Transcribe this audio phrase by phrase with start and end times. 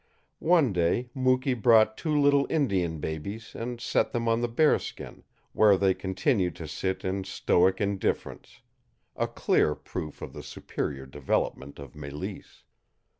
[0.39, 5.77] One day Mukee brought two little Indian babies and set them on the bearskin, where
[5.77, 8.61] they continued to sit in stoic indifference
[9.15, 12.63] a clear proof of the superior development of Mélisse.